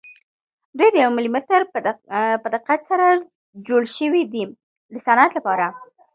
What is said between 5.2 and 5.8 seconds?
لپاره.